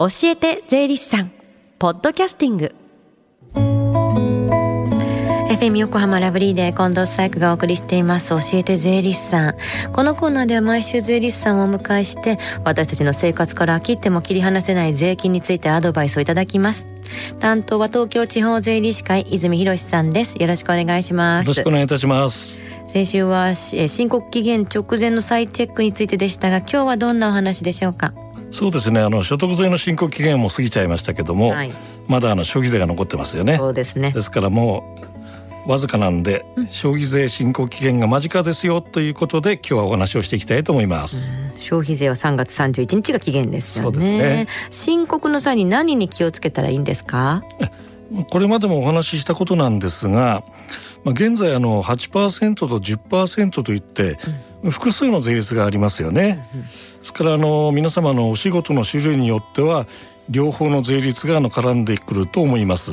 [0.00, 1.30] 教えて税理士さん
[1.78, 2.74] ポッドキャスティング。
[5.50, 8.30] FM 横浜ラブリーで近藤紗友がお送りしています。
[8.30, 9.56] 教えて税理士さん。
[9.92, 16.88] このコーナーでは毎週税理士さんをお迎えして私たちの生活から切っても切り離せない税金についてアドバイスをいただきます。
[17.38, 20.34] 担当は東京地方税理士会泉博さんです。
[20.40, 21.44] よろしくお願いします。
[21.44, 22.58] よろしくお願いいたします。
[22.86, 28.14] 先週は申告期限直前の再チェックについてでしたが今日はどんなお話でしょうか？
[28.50, 29.00] そうですね。
[29.00, 31.72] あの所得税の申告期限も過ぎちゃいましたけども、はい、
[32.08, 33.56] まだあの消費税が残ってますよね。
[33.56, 34.10] そうですね。
[34.12, 34.96] ですからも
[35.66, 43.92] うわずかなんで、うん、消費税申告期限が間近ですよということで今日はお話をしていきたいと思います、うん、消費税は3月31日が期限ですよね。
[43.92, 44.46] そうですね。
[44.70, 47.42] 申告の際に何に気をつけたらいいんですか？
[48.30, 50.42] これまでもお話ししたことなんですが、
[51.04, 54.18] まあ、現在あの8%と10%といって、
[54.68, 56.46] 複数の税率がありますよね。
[56.98, 59.86] ですからあの皆様のお仕事の種類によっては
[60.28, 62.92] 両方の税率があの絡んでくると思います。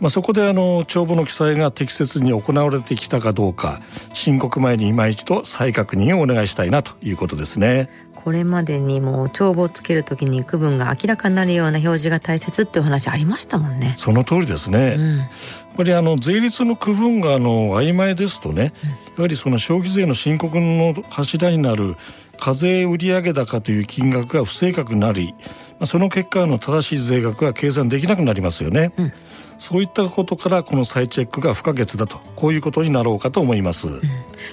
[0.00, 3.82] まあ、そこであの帳簿の記載が適切に行われてきたかどうか
[4.14, 7.90] 申告前に今一度再確認をお願いしたいなということですね。
[8.24, 13.94] これまでにも帳簿をつけるときに区分が明らかになるような表示が大切っていう話ありましたもんね。
[13.96, 14.96] その通りですね。
[14.98, 15.28] うん、やっ
[15.76, 18.72] ぱりあの税率の区分があの曖昧ですとね、
[19.16, 21.96] やはりその消費税の申告の柱になる
[22.38, 25.34] 課税売上高という金額が不正確になり、
[25.78, 28.92] まあ、その結果の正しい税額が計算できなくなりますよね。
[28.98, 29.12] うん
[29.60, 34.00] そういったことからこの再チェックが不可欠だとこういうことになろうかと思います、うん、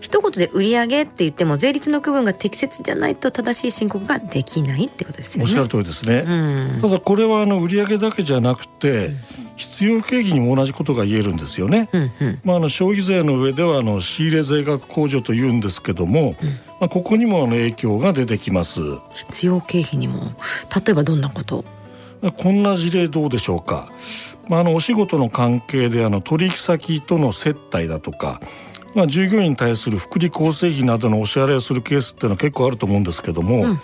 [0.00, 5.50] 一言で売上って言っても税率の区分が適切じゃないと正しい申告ができないってことですよね。
[5.50, 9.16] おっしゃる通りですね、うん、ただこれはあの売上だけじゃなくて、うん。
[9.56, 11.88] 必要経費にも同じことが言えるんですよね。
[11.92, 16.48] うんうん、まあ、あの消費税の上ではあの仕入れ税額控除というんですけども、うん、
[16.80, 18.80] まあ、ここにもあの影響が出てきます。
[19.12, 20.32] 必要経費にも。
[20.84, 21.64] 例えばどんなこと？
[22.32, 23.88] こんな事例どうでしょうか？
[24.48, 28.40] まあ、あのお仕事の関係であの取引先との接待だとか、
[28.94, 33.78] まあ、従業員に対する福利厚生費などのお支払いをするケースっていうのは結構あると思うんですけども、うんうん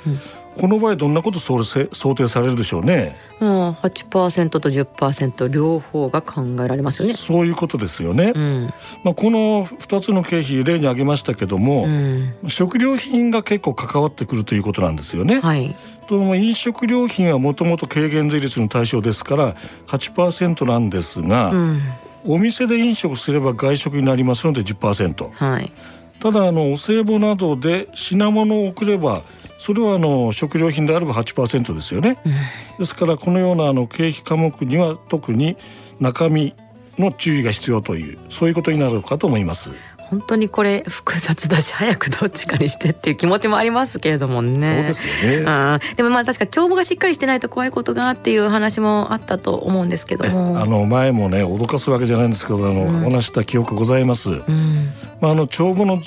[0.56, 3.16] この場合どんなこと想定されるでしょうね？
[3.38, 7.14] もう8%と10%両方が考えられますよね。
[7.14, 8.32] そういうことですよね。
[8.34, 8.70] うん、
[9.04, 15.40] まあこの2つの経費例に挙げましたけども、うん、食料品が結構関わってくるということなんですよね。
[15.40, 15.74] はい。
[16.10, 19.54] とも飲食料品はもともと軽減税率の対象ですから
[19.86, 21.80] 8%なんですが、うん、
[22.24, 25.30] お店で飲食すれば外食になりますので10%。
[25.30, 25.70] はい。
[26.18, 29.22] ただあのお歳暮などで品物を送れば
[29.56, 32.32] それはあの食料品であれば8%ですよね、うん、
[32.78, 35.56] ですからこのようなあの経費科目には特に
[35.98, 36.54] 中身
[36.98, 39.72] の注意が必要というそういうことになるかと思います
[40.10, 44.60] 本当にこれ複雑だし早くどっちかにしてっていう気持ちもありますけれどもね。
[44.60, 50.60] そうですよね、でもまあ確か帳簿がしっかりしてないと怖いことがっていう話もあったと思うんですけども。
[50.60, 54.88] あの前もね脅かすわけじゃないんですけどあの、うん、お話した記憶ございます、うん、
[55.20, 56.00] まああの帳簿の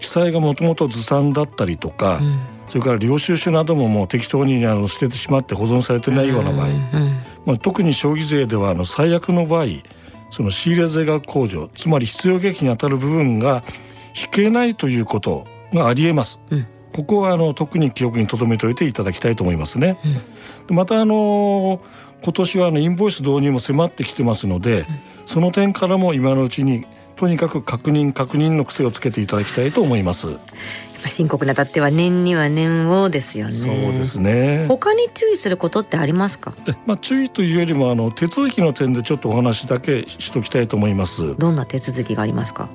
[0.00, 2.40] 記載がもともとずさんだったりとか、うん。
[2.68, 6.68] それから領収書などももう適当にあの捨ててしまって保存されてないような場合、
[7.44, 9.66] まあ、特に消費税ではあの最悪の場合
[10.30, 13.62] その仕入れ税額控除つまり必要経費にあたる部分が
[14.14, 16.42] 引けないということがありえます。
[16.50, 19.98] うん、ここはあの特に記憶に留めておいていただきたいと思いますね。
[20.68, 21.80] うん、またあの
[22.24, 24.86] 今年はあのインボイス導入も迫ってきてますので、うん、
[25.26, 30.36] その点からも今のうちにとにかく確認確認の癖をつけていただきたいと思います。
[31.06, 33.52] 深刻なだっては年には年をですよね。
[33.52, 34.66] そうですね。
[34.68, 36.54] 他に注意することってありますか？
[36.84, 41.36] まあ注意というよりもあの手続きの点でちょっとお話だけしときたいと思います。
[41.36, 42.68] どんな手続きがありますか？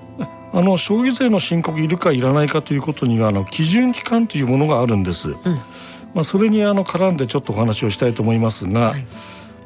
[0.54, 5.30] あの消費税の申告いるかいらないかということにはあの基準期間というものがあるんです。
[5.30, 5.38] うん、
[6.14, 9.06] まあそれにあの絡んでちょっとお話をしたいと思いますが、はい、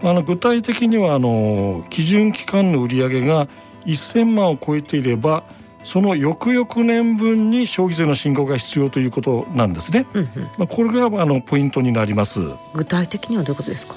[0.03, 3.47] あの具体的にはあの基準期間の売上が
[3.91, 5.44] 1000万を超えていれば
[5.84, 10.07] その翌々年分に消費税の申告が必要ということなんですね。
[10.13, 12.41] うんうん、まあ、これがあのポイントになります。
[12.73, 13.94] 具体的にはどういうことですか？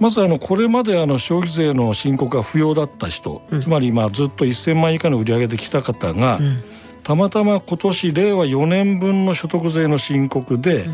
[0.00, 6.62] まずあのこれまであの消費税の申告が不要だった人、うん、つまりまあずっと1000万以下の売り上げできた方が、うん、
[7.02, 10.86] たまたま今年令和4年分の所得税の申告で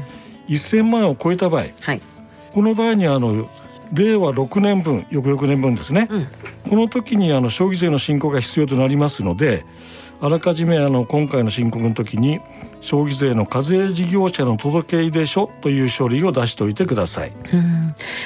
[0.49, 2.01] 1000万を超えた場合、はい、
[2.53, 3.49] この場合にあの
[3.95, 6.27] 令和6年分翌々年分ですね、うん、
[6.69, 9.65] この時にあの消費税の申告が必要となりますので
[10.21, 12.41] あらかじめあの今回の申告の時に
[12.81, 17.33] 消費税の課税事業者の届け出書という書類を出しておいてください。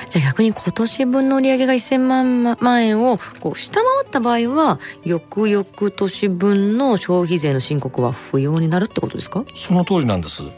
[0.09, 9.45] じゃあ逆に今年分の売上が1000万万円をこう下回った場合は翌々年分の消費税の申告は不要になるってことですか？
[9.55, 10.43] その通りなんです。
[10.43, 10.51] うん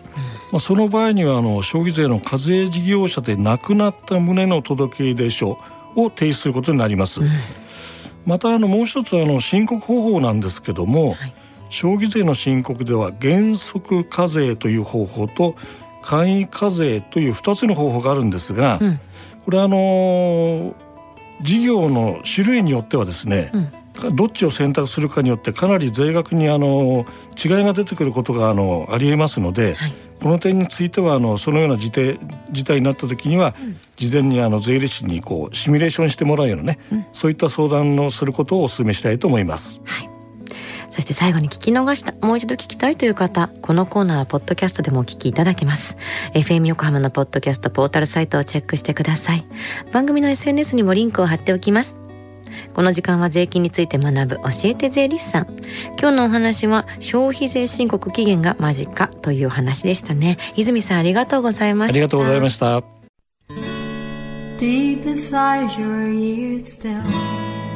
[0.52, 5.58] まあ、その場合にはあの消費税の課税事業者で亡くなった旨の届出書
[5.96, 7.22] を提出することになります。
[7.22, 7.28] うん、
[8.26, 11.34] またあのもう一つあの申告方法なんですけども、はい、
[11.68, 15.54] 消費税の申告では原則課税という方法と
[16.02, 18.98] 簡易課税という2つの方法があるんですが、うん、
[19.44, 20.74] これあの
[21.42, 23.72] 事業の種類によってはですね、うん
[24.14, 27.04] どっちを選択するかによってかなり税額にあの
[27.42, 29.92] 違いが出てくることがあのありえますので、はい、
[30.22, 32.18] この点についてはあのそのような事態
[32.50, 39.80] 事態になった時には、うん、事前にあの税理士にこうシミュレーションしてもらうようなね、うん、そういった相談をすることをお勧めしたいと思います。
[39.84, 40.10] はい
[40.90, 45.96] そして最後に聞き逃した、もう一度聞きたいという方、このコーナーはポッドキャストでもお聞きいただけます。
[46.34, 49.46] FM 横浜のポッドキャストポータルサイトをチェックしてください。
[49.92, 51.99] 番組の SNS にもリンクを貼っておきます。
[52.74, 55.46] この時間は税金について学ぶ教えて税理士さん。
[55.98, 60.36] 今日のお話は消費税申告期限が間近という話でしたね。
[60.56, 61.94] 泉さんありがとうございました。
[61.94, 62.82] ありがとうございました。
[64.56, 67.00] Deep inside your ears still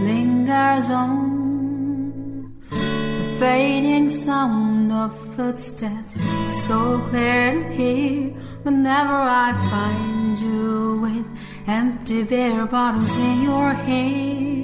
[0.02, 6.14] lingers on the fading sound of footsteps
[6.66, 8.34] so clear to hear
[8.64, 11.26] whenever I find you with
[11.66, 14.63] empty beer bottles in your hand.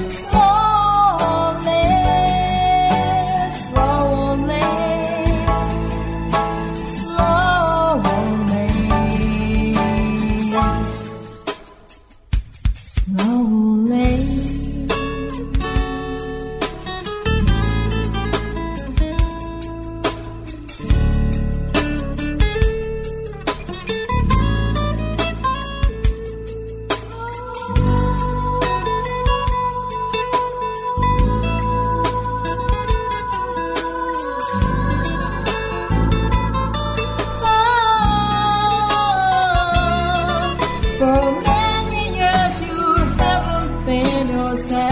[44.51, 44.90] yourself.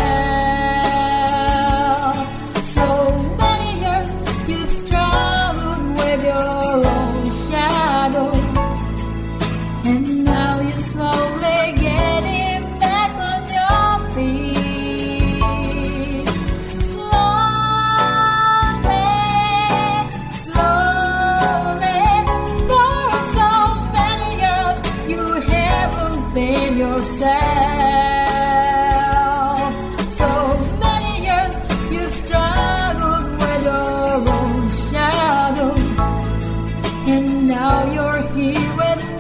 [37.09, 39.18] and now you're here with